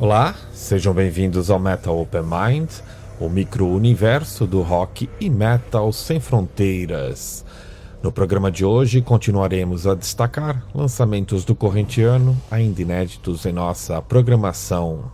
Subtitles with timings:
[0.00, 2.70] Olá, sejam bem-vindos ao Metal Open Mind,
[3.20, 7.44] o micro-universo do rock e metal sem fronteiras.
[8.02, 14.02] No programa de hoje continuaremos a destacar lançamentos do corrente ano, ainda inéditos em nossa
[14.02, 15.12] programação.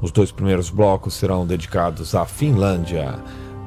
[0.00, 3.18] Os dois primeiros blocos serão dedicados à Finlândia,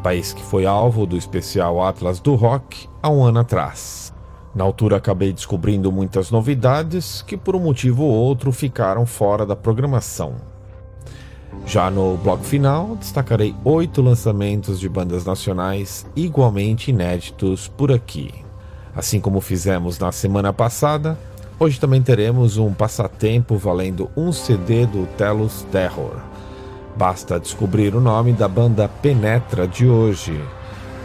[0.02, 4.09] país que foi alvo do especial Atlas do Rock há um ano atrás.
[4.54, 9.56] Na altura acabei descobrindo muitas novidades que por um motivo ou outro ficaram fora da
[9.56, 10.36] programação.
[11.66, 18.34] Já no bloco final, destacarei oito lançamentos de bandas nacionais igualmente inéditos por aqui.
[18.96, 21.18] Assim como fizemos na semana passada,
[21.62, 26.16] Hoje também teremos um passatempo valendo um CD do Telos Terror.
[26.96, 30.42] Basta descobrir o nome da banda Penetra de hoje.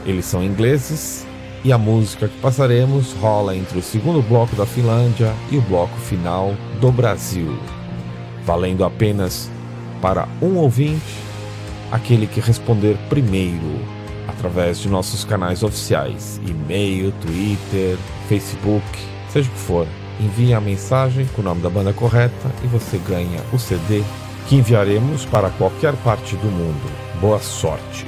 [0.07, 1.27] Eles são ingleses
[1.65, 5.97] e a música que passaremos rola entre o segundo bloco da Finlândia e o bloco
[5.99, 7.59] final do Brasil.
[8.45, 9.51] Valendo apenas
[10.03, 11.19] para um ouvinte,
[11.91, 13.81] aquele que responder primeiro
[14.29, 17.97] através de nossos canais oficiais, e-mail, Twitter,
[18.29, 18.85] Facebook,
[19.31, 19.87] seja o que for
[20.21, 24.03] envie a mensagem com o nome da banda correta e você ganha o CD
[24.49, 26.91] que enviaremos para qualquer parte do mundo.
[27.21, 28.07] Boa sorte!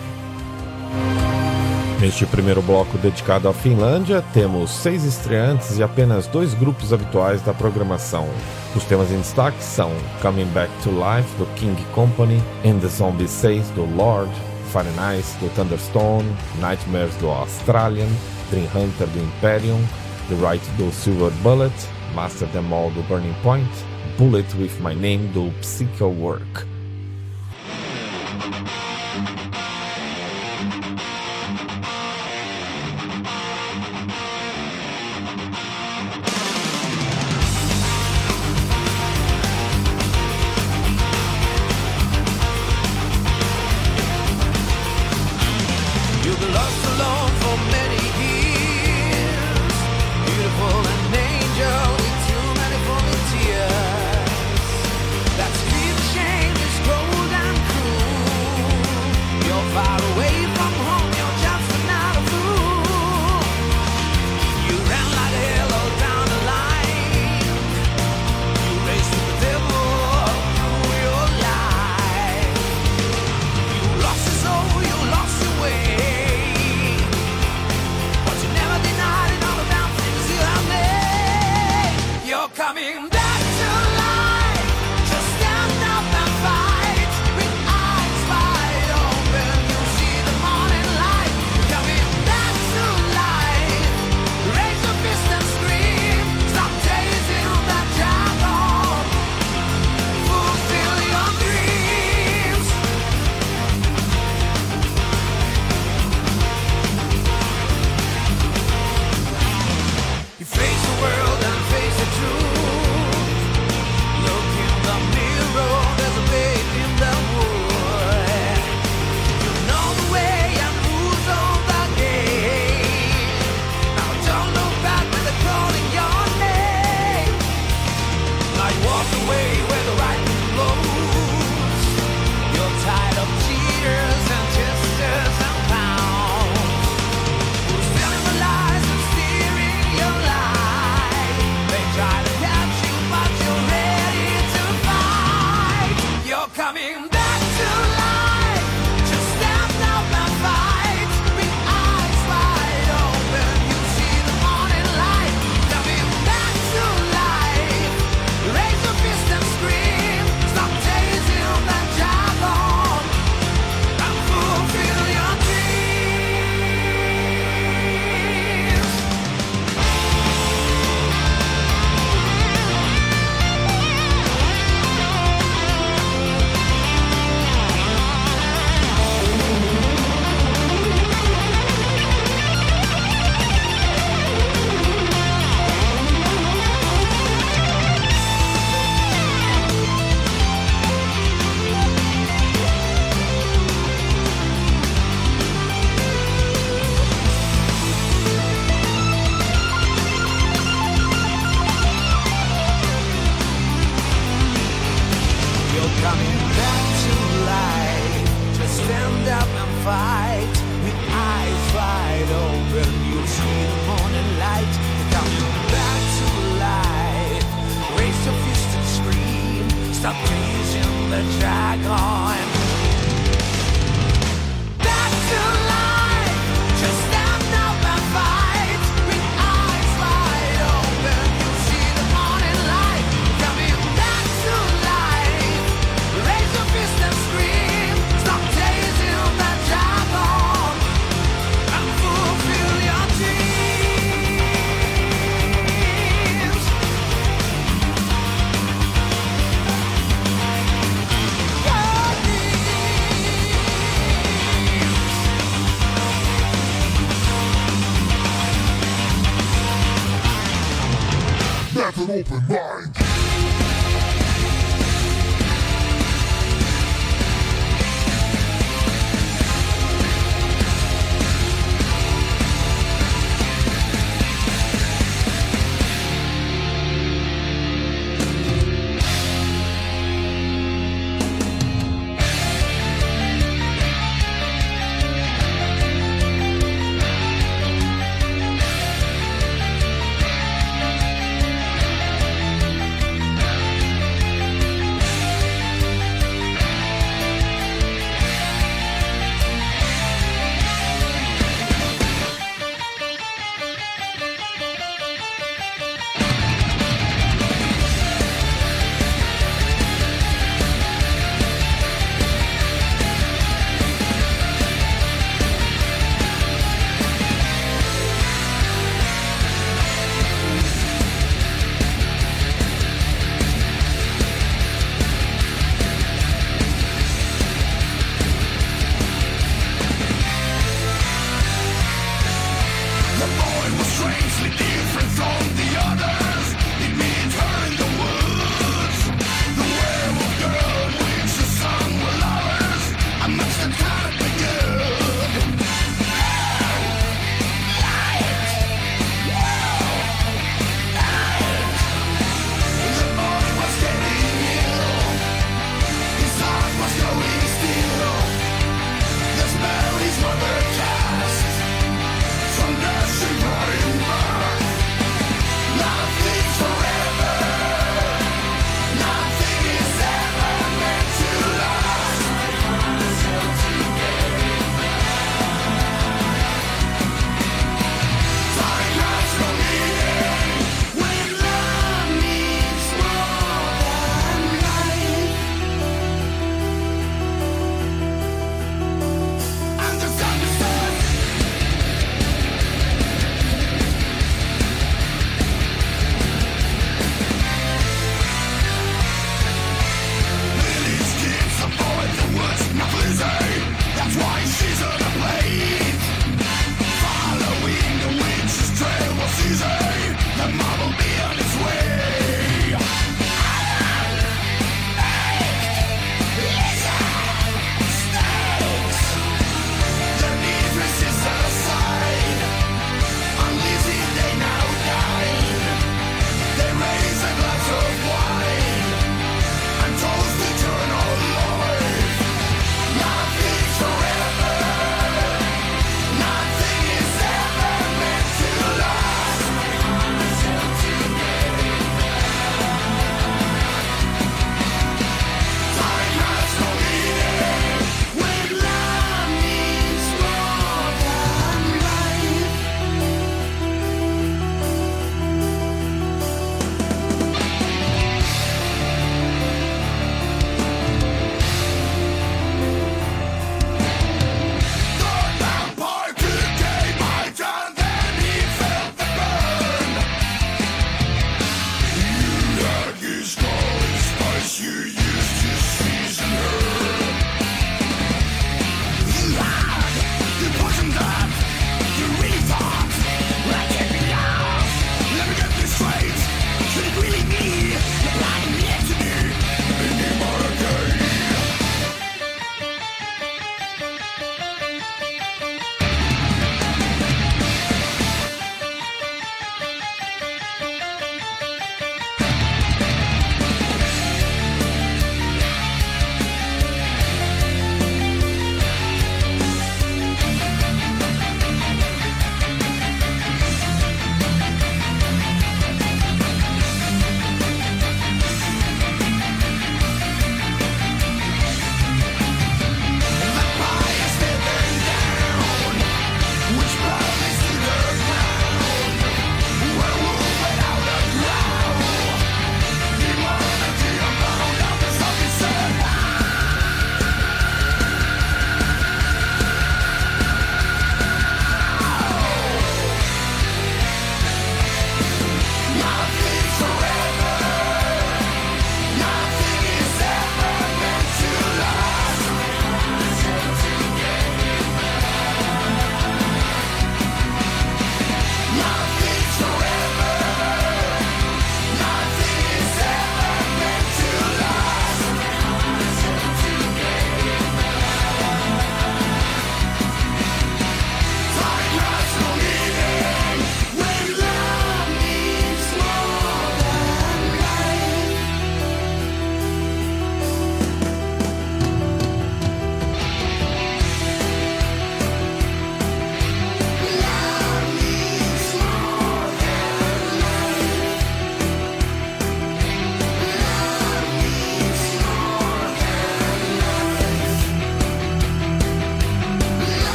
[2.01, 7.55] Neste primeiro bloco dedicado à Finlândia, temos seis estreantes e apenas dois grupos habituais da
[7.55, 8.29] programação.
[8.75, 13.27] Os temas em destaque são Coming Back to Life, do King Company, And the Zombie
[13.27, 14.31] 6, do Lord,
[14.75, 16.27] Nice, do Thunderstone,
[16.61, 18.11] Nightmares, do Australian,
[18.51, 19.83] Dream Hunter, do Imperium,
[20.29, 21.73] The Right, do Silver Bullet,
[22.15, 23.71] Master Them All do Burning Point,
[24.19, 26.67] Bullet with My Name do Psycho Work.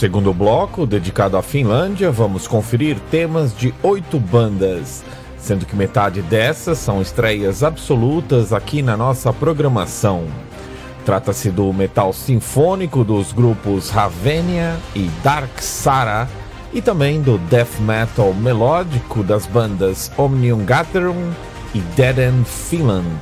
[0.00, 5.04] Segundo bloco, dedicado à Finlândia, vamos conferir temas de oito bandas,
[5.36, 10.24] sendo que metade dessas são estreias absolutas aqui na nossa programação.
[11.04, 16.26] Trata-se do metal sinfônico dos grupos Ravenia e Dark Sara
[16.72, 21.30] e também do death metal melódico das bandas Omnium Gatherum
[21.74, 23.20] e Dead End Finland.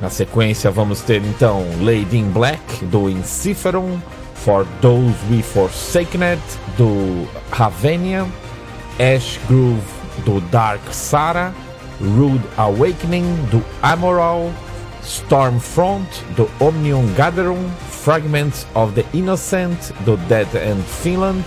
[0.00, 4.00] Na sequência, vamos ter então Lady in Black do Inciferum,
[4.44, 6.42] For Those We Forsakened
[6.76, 8.30] do Ravenia,
[9.00, 9.82] Ash Groove
[10.26, 11.54] do Dark Sara,
[11.98, 14.52] Rude Awakening do Amoral,
[15.00, 21.46] Stormfront do Omnium Gatherum, Fragments of the Innocent do Dead End Finland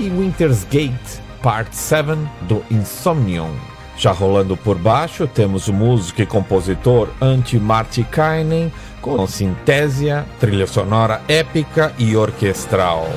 [0.00, 3.71] e Winter's Gate Part 7 do Insomnium.
[3.96, 11.20] Já rolando por baixo, temos o músico e compositor Antti Martikainen com Sintésia, trilha sonora
[11.28, 13.08] épica e orquestral.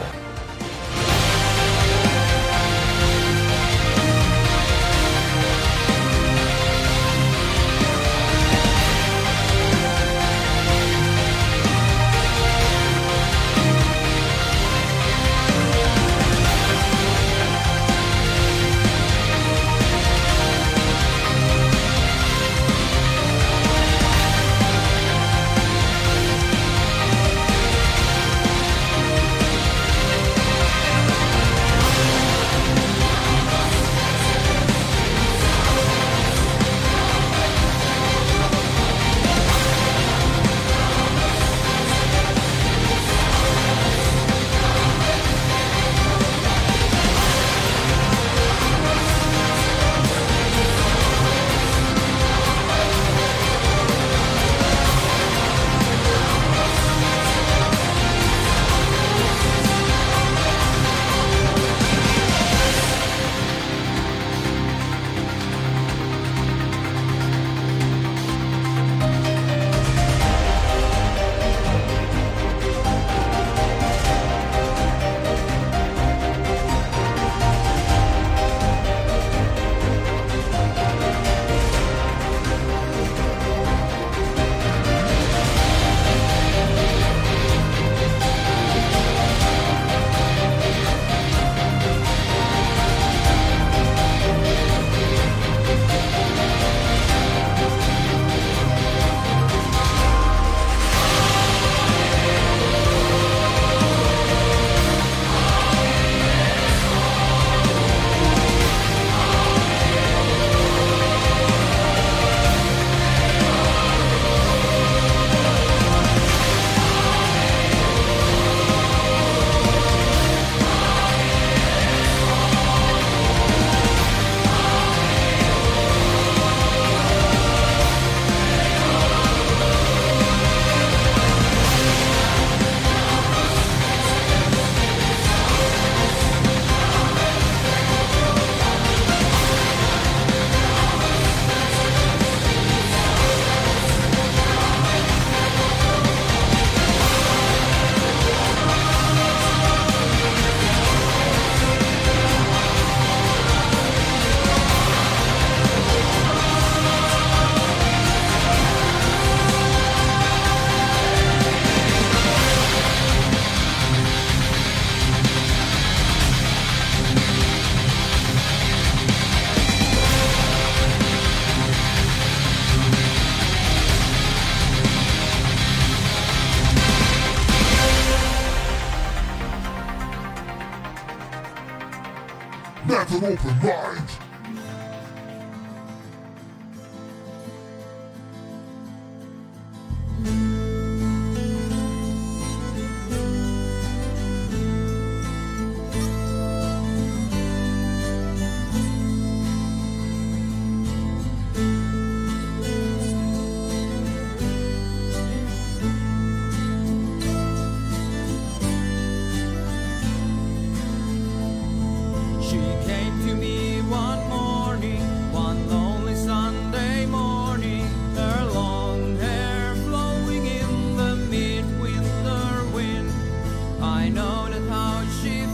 [224.26, 225.45] 走了好几。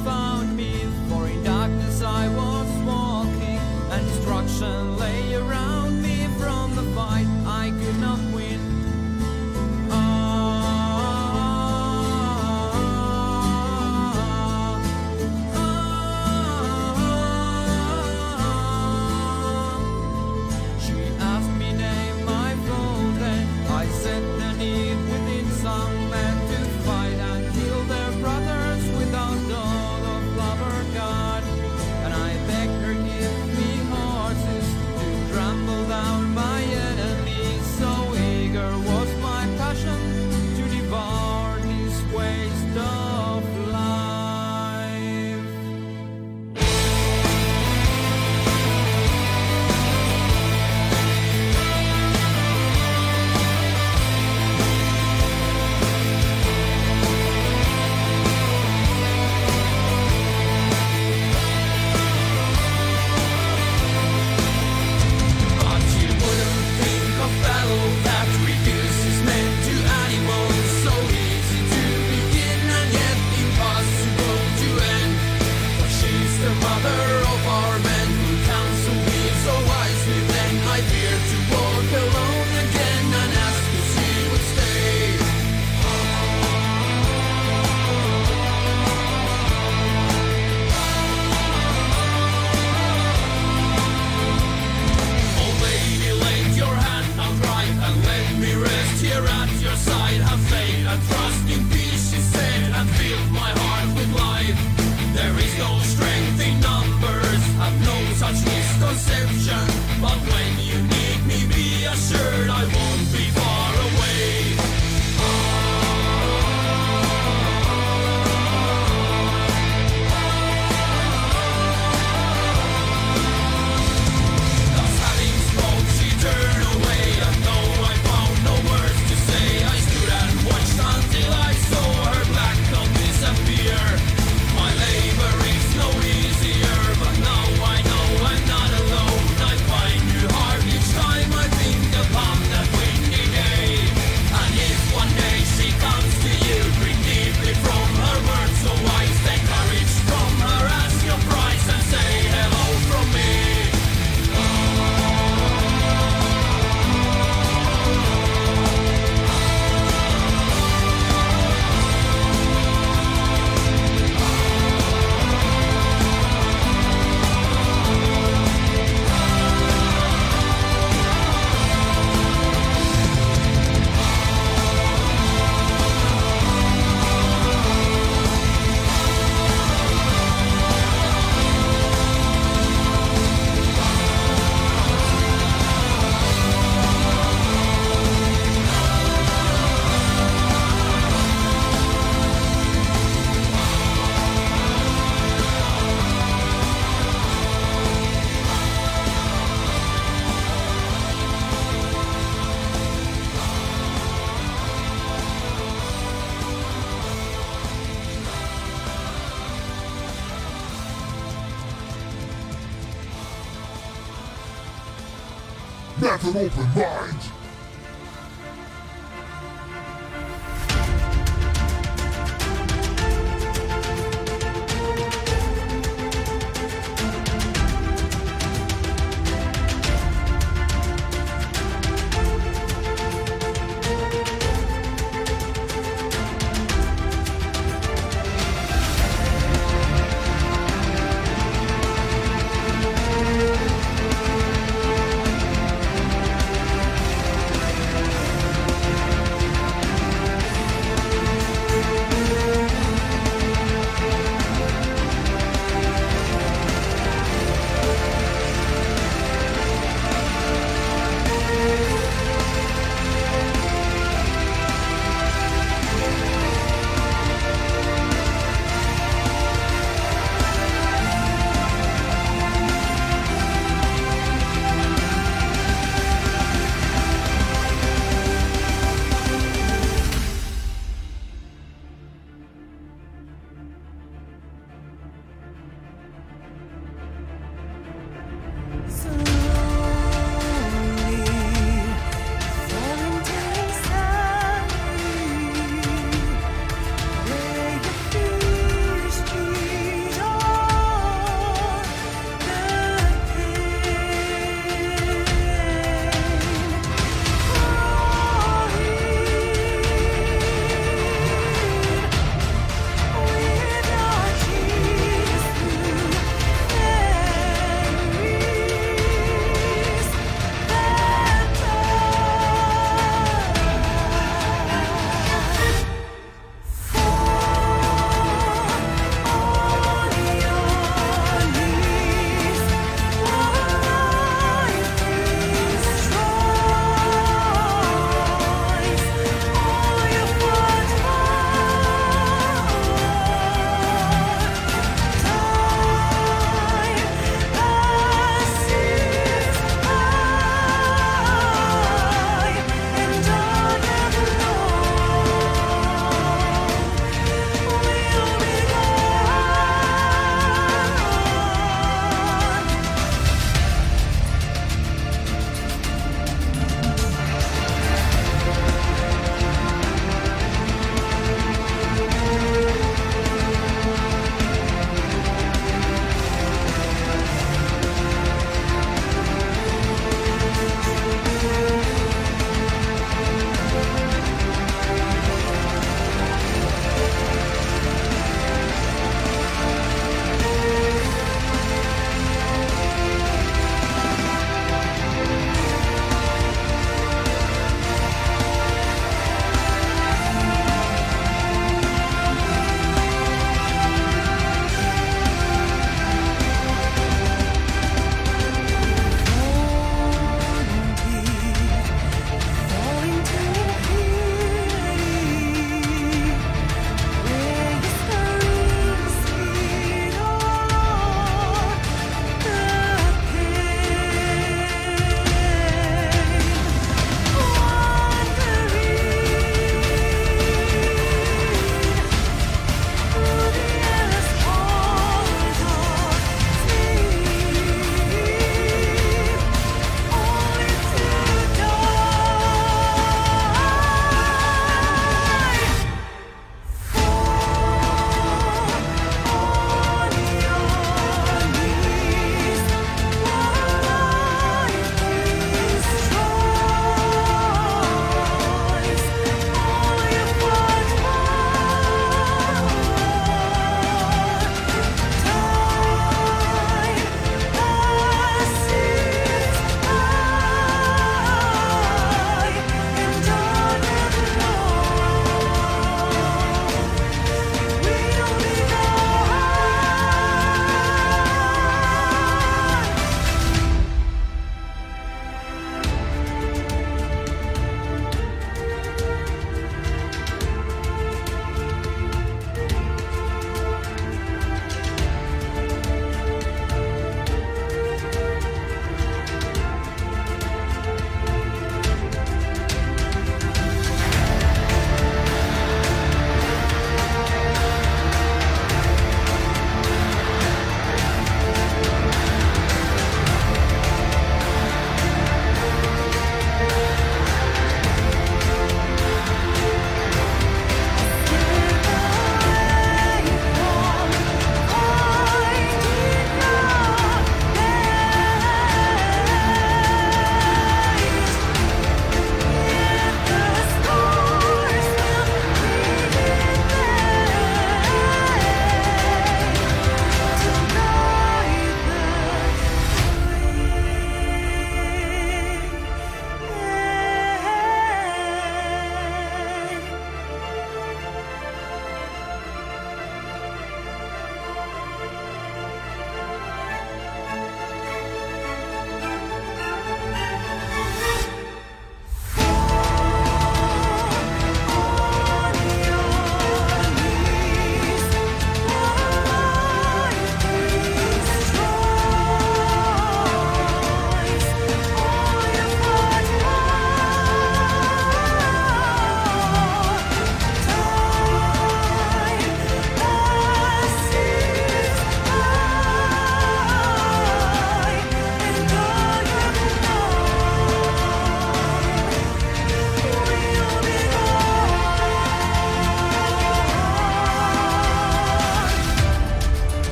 [216.23, 216.60] Antelope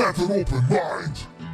[0.00, 1.49] Let an open mind.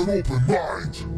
[0.00, 1.09] An open mind.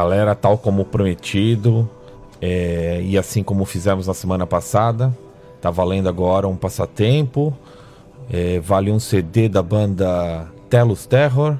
[0.00, 1.86] Galera, tal como prometido,
[2.40, 5.14] é, e assim como fizemos na semana passada,
[5.60, 7.54] tá valendo agora um passatempo.
[8.30, 11.58] É, vale um CD da banda Telos Terror,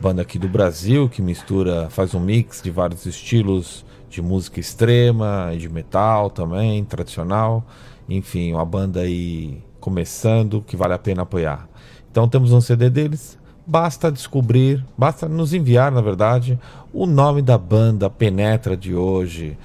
[0.00, 5.52] banda aqui do Brasil que mistura, faz um mix de vários estilos de música extrema,
[5.54, 7.62] de metal também, tradicional.
[8.08, 11.68] Enfim, uma banda aí começando que vale a pena apoiar.
[12.10, 13.36] Então temos um CD deles.
[13.66, 16.58] Basta descobrir, basta nos enviar, na verdade,
[16.92, 19.56] o nome da banda Penetra de hoje.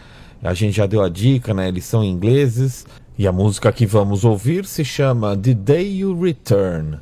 [0.41, 1.67] A gente já deu a dica, né?
[1.67, 6.99] Eles são ingleses e a música que vamos ouvir se chama The Day You Return.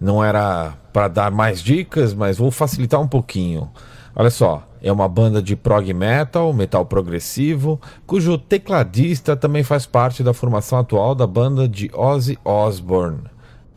[0.00, 3.70] Não era para dar mais dicas, mas vou facilitar um pouquinho.
[4.14, 10.24] Olha só, é uma banda de prog metal, metal progressivo, cujo tecladista também faz parte
[10.24, 13.22] da formação atual da banda de Ozzy Osbourne.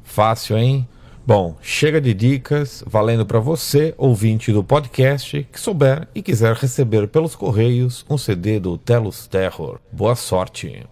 [0.03, 0.87] Fácil, hein?
[1.27, 7.07] Bom, chega de dicas, valendo para você, ouvinte do podcast, que souber e quiser receber
[7.07, 9.79] pelos correios um CD do Telos Terror.
[9.91, 10.85] Boa sorte!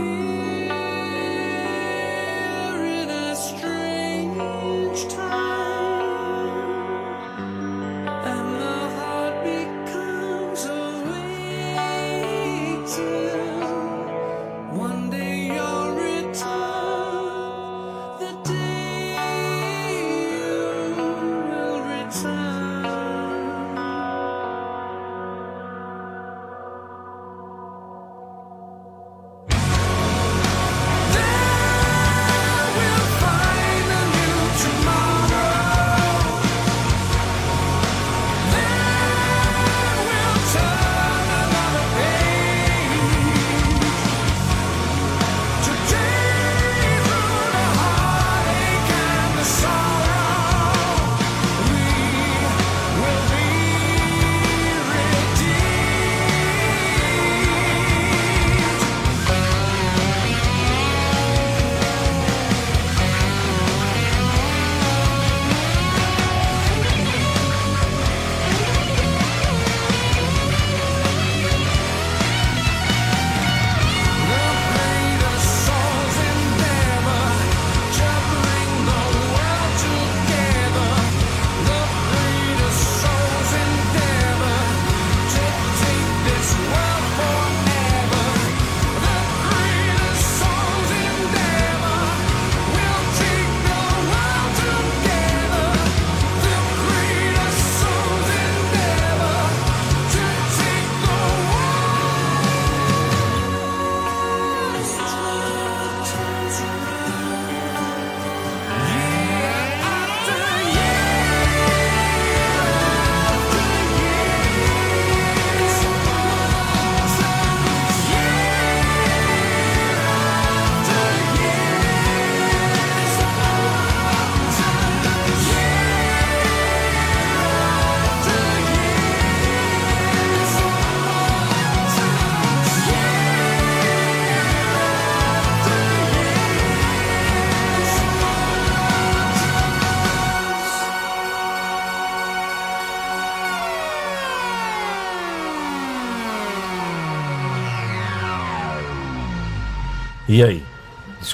[0.00, 0.39] feel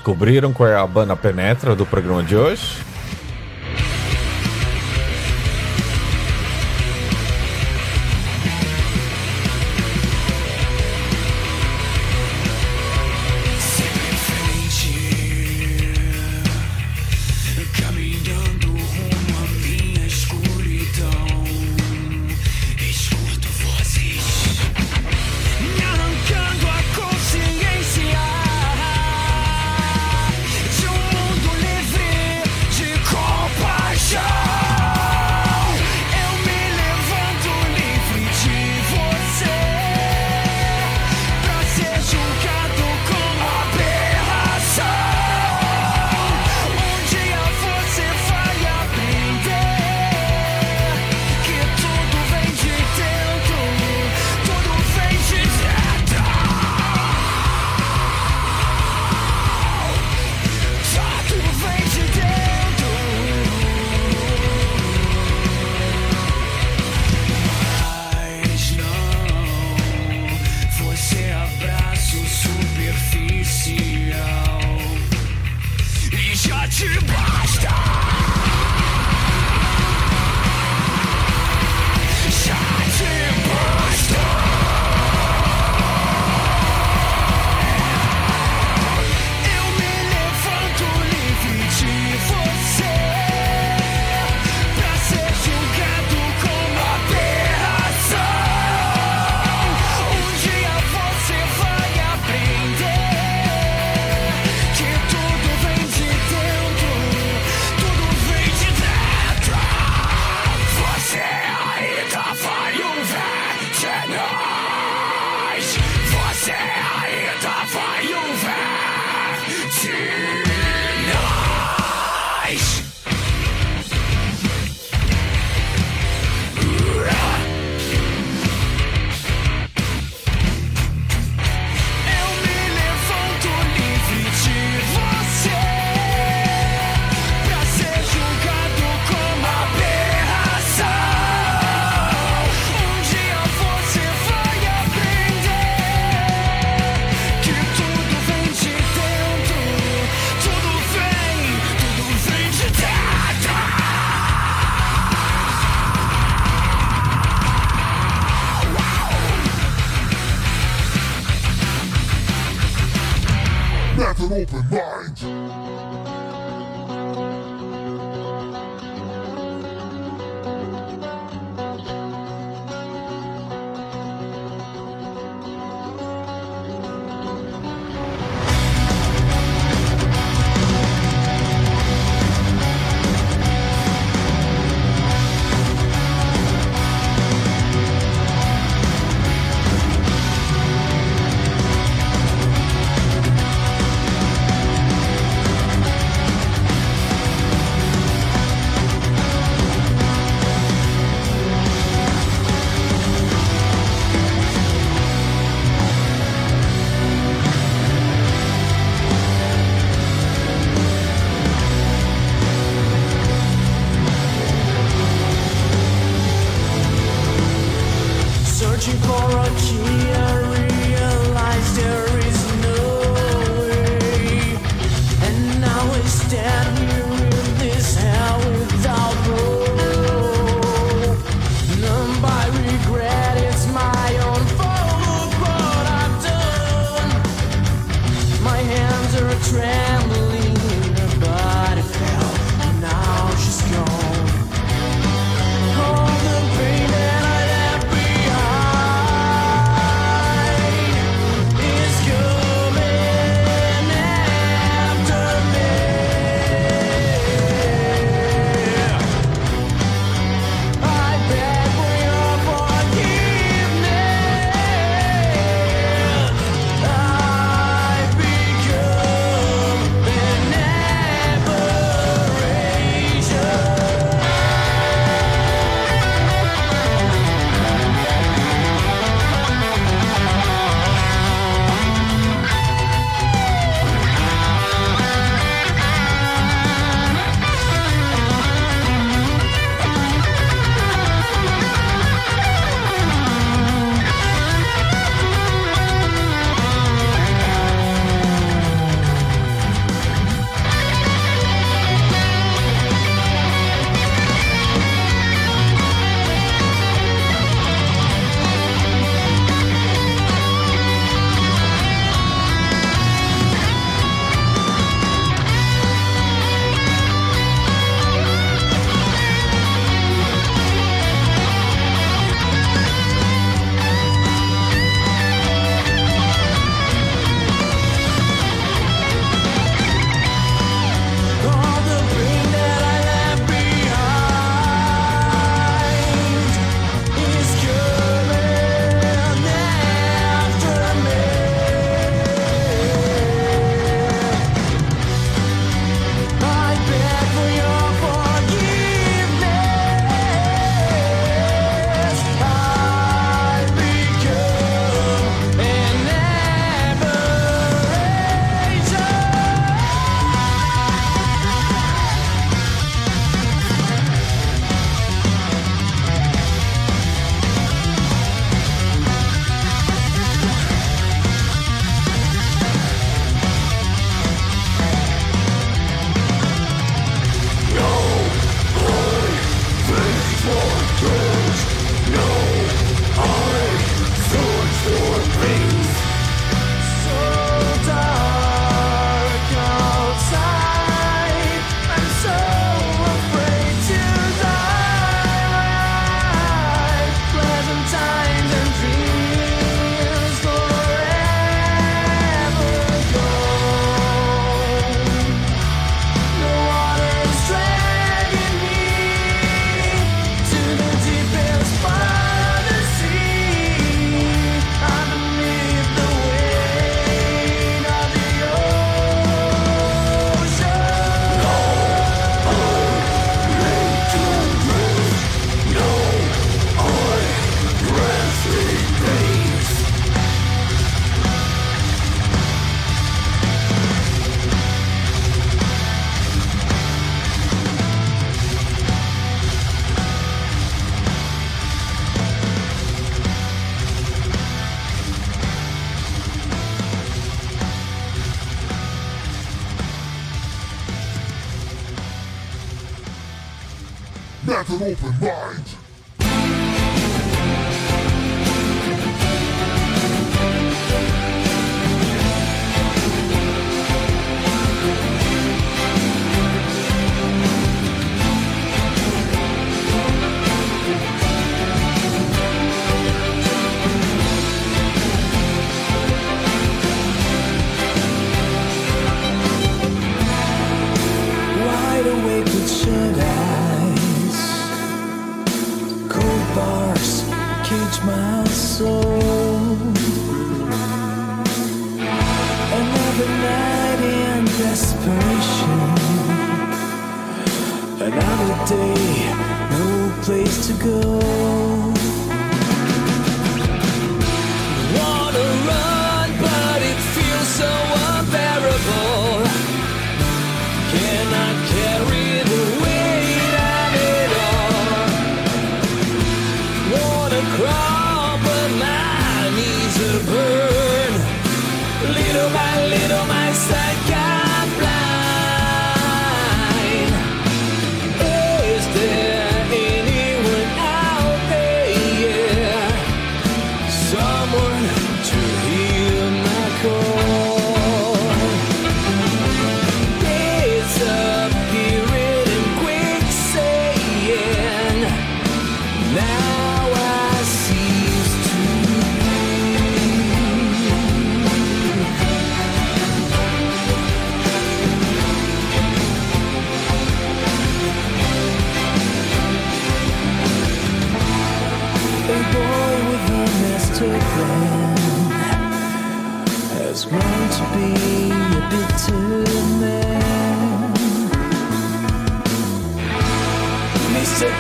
[0.07, 2.78] Descobriram qual é a banda penetra do programa de hoje?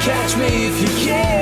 [0.06, 1.35] catch me if you can.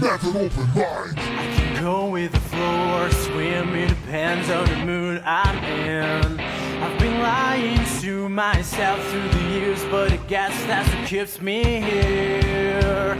[0.00, 1.18] That's an open mind.
[1.18, 3.74] I can go with the flow or swim.
[3.74, 6.40] It depends on the mood I'm in.
[6.40, 11.82] I've been lying to myself through the years, but I guess that's what keeps me
[11.82, 13.18] here.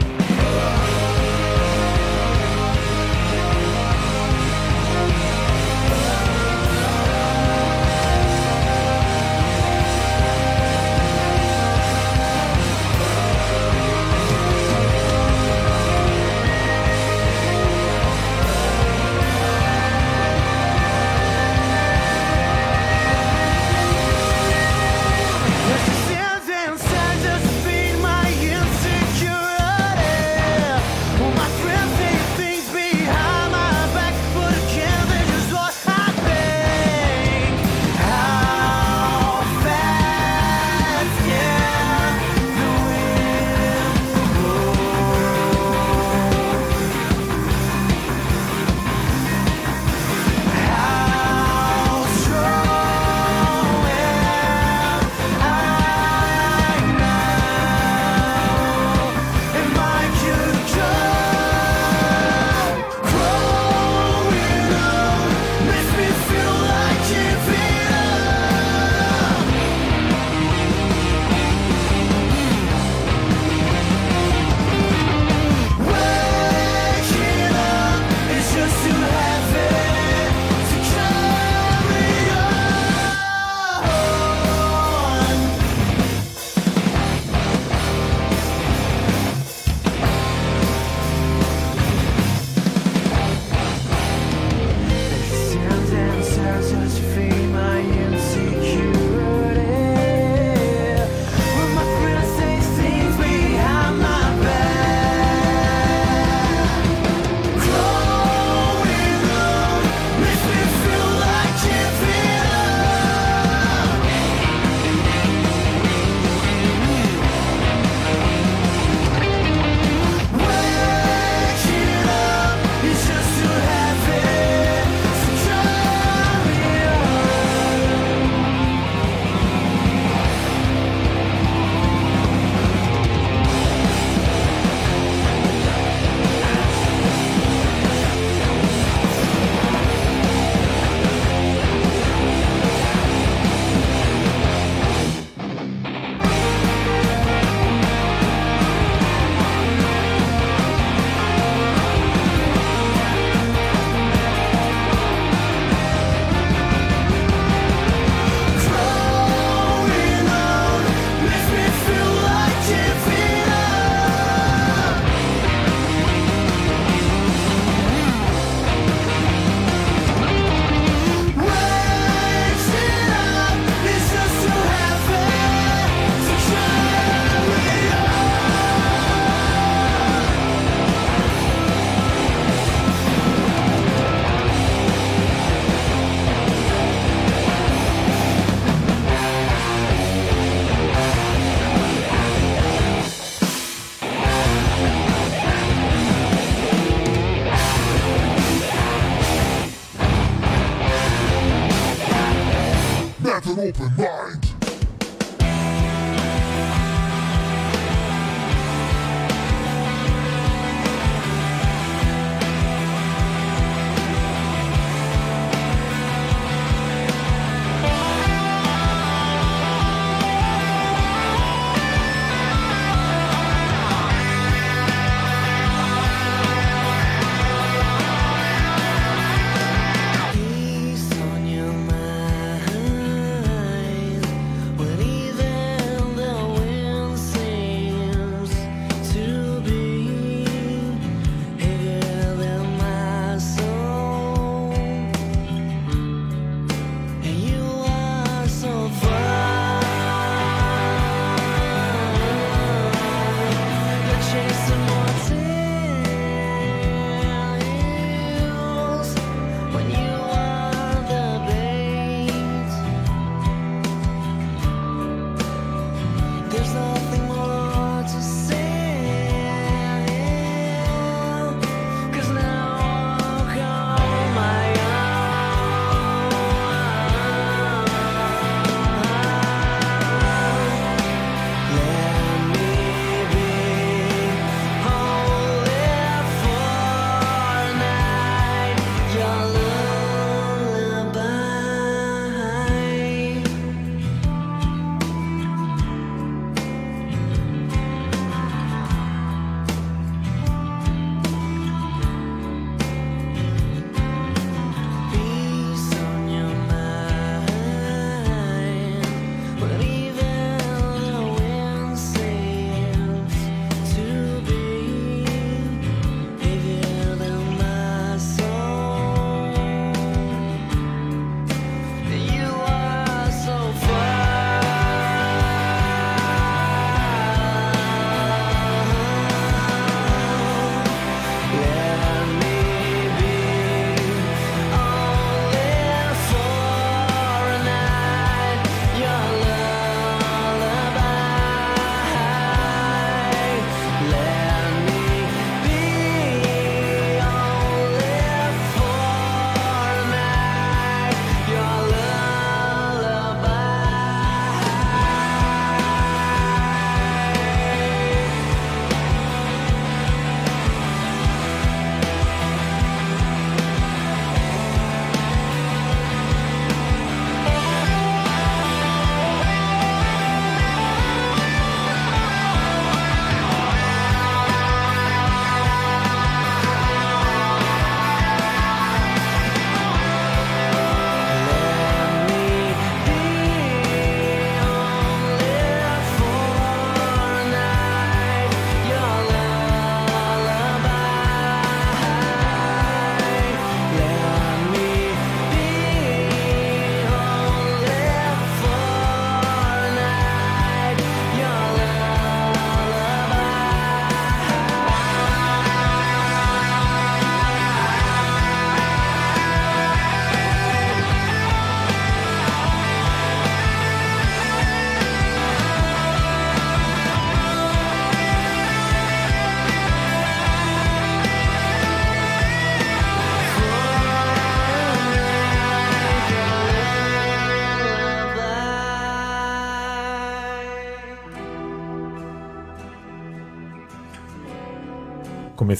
[203.71, 204.10] Open mind.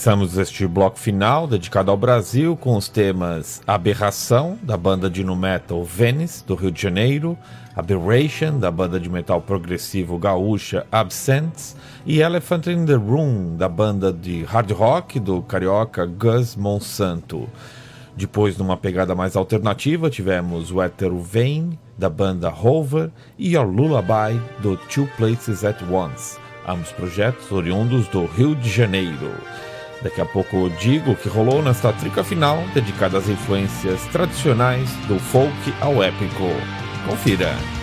[0.02, 5.36] Começamos este bloco final dedicado ao Brasil com os temas Aberração, da banda de nu
[5.36, 7.38] metal Venice, do Rio de Janeiro,
[7.76, 14.12] Aberration, da banda de metal progressivo gaúcha Absents, e Elephant in the Room, da banda
[14.12, 17.48] de hard rock do carioca Gus Monsanto.
[18.16, 21.24] Depois, numa pegada mais alternativa, tivemos o Hétero
[21.96, 23.08] da banda Rover,
[23.38, 29.30] e Your Lullaby, do Two Places at Once, ambos projetos oriundos do Rio de Janeiro.
[30.02, 34.90] Daqui a pouco eu digo o que rolou nesta trica final, dedicada às influências tradicionais
[35.06, 36.48] do folk ao épico.
[37.06, 37.81] Confira!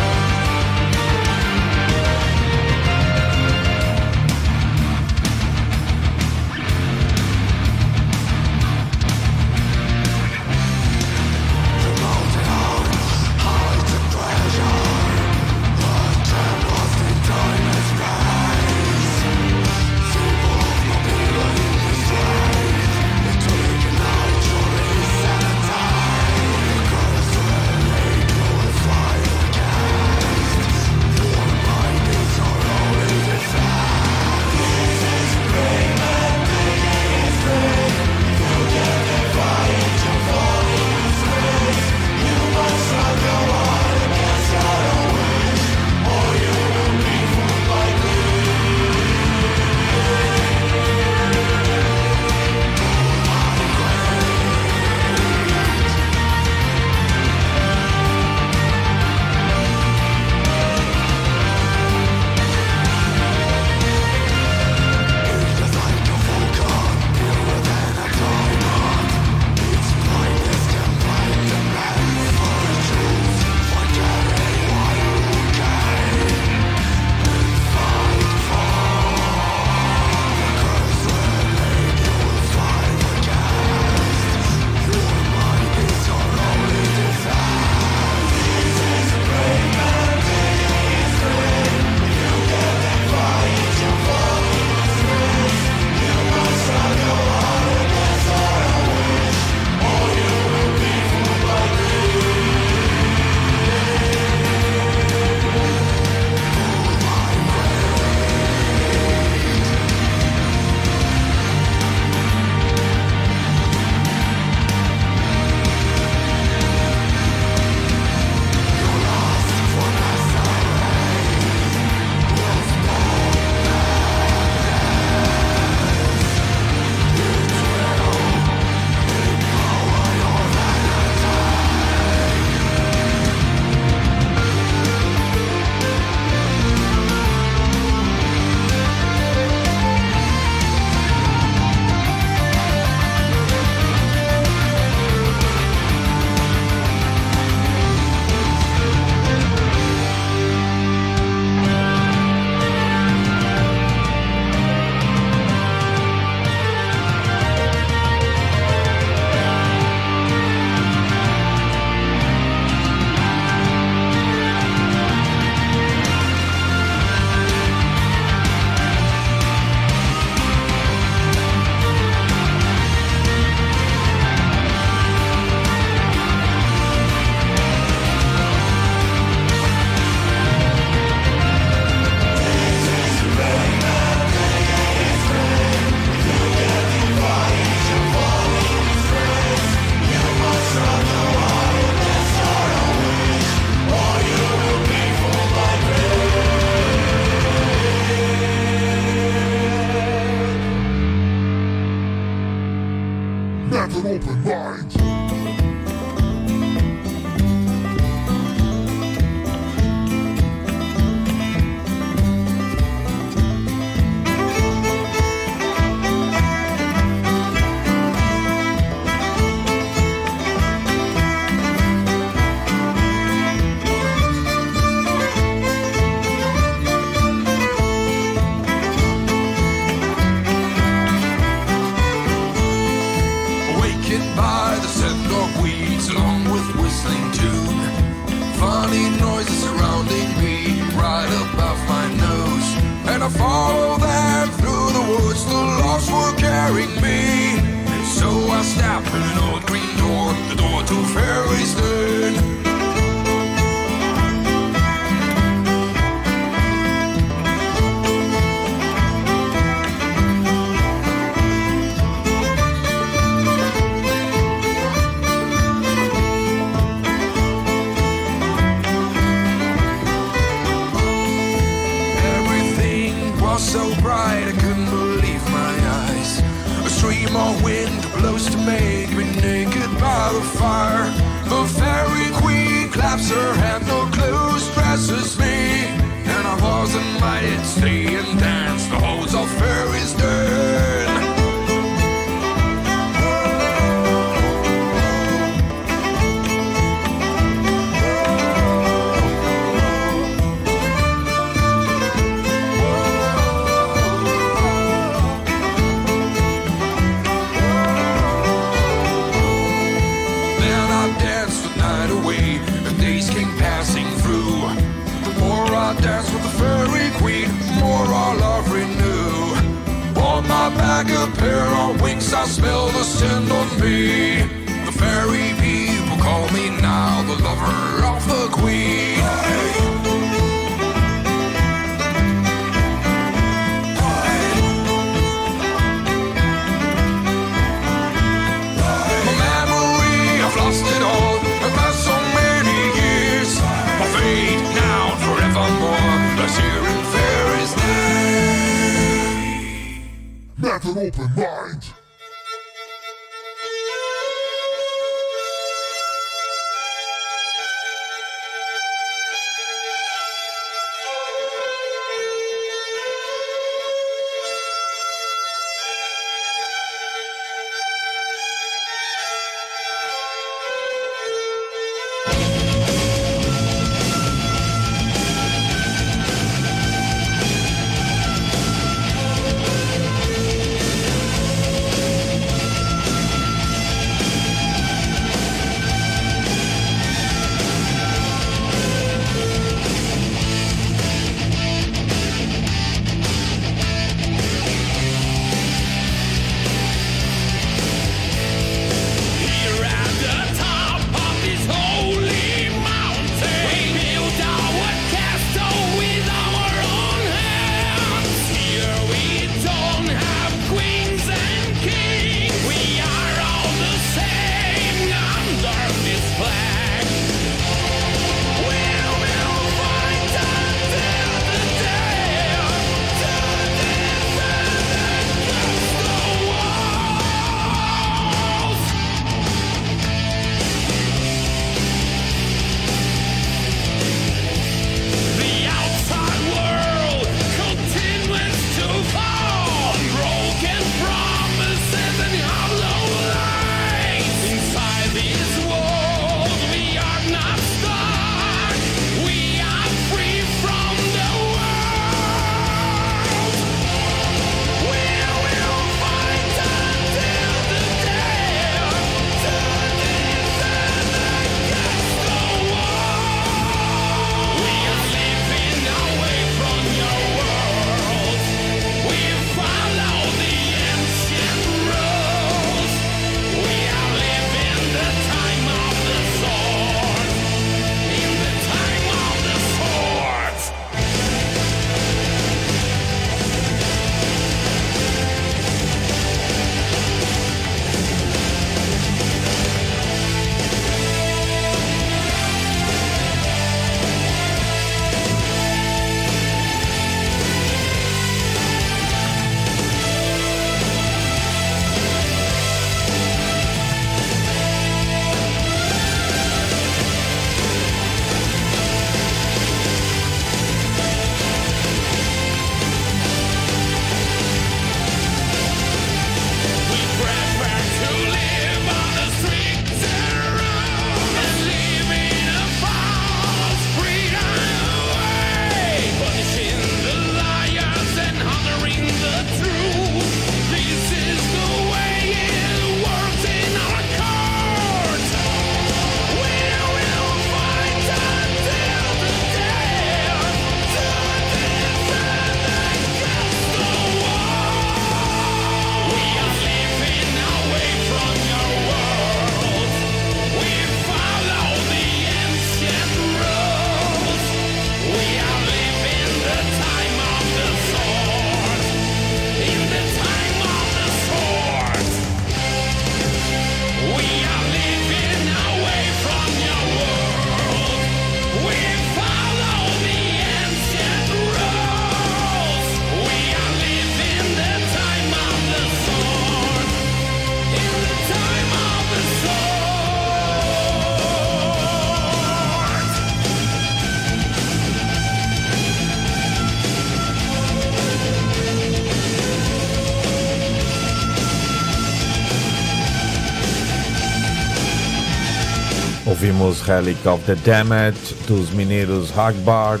[596.88, 598.16] Relic of the Damned
[598.46, 600.00] dos mineiros Hagbard,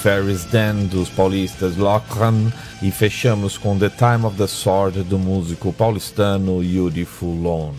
[0.00, 5.72] Ferris Den dos paulistas Lochran e fechamos com The Time of the Sword do músico
[5.72, 7.74] paulistano Yuri Fulon.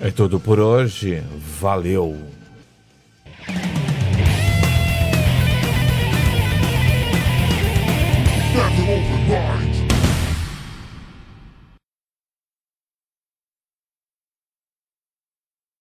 [0.00, 1.22] É tudo por hoje,
[1.60, 2.16] valeu!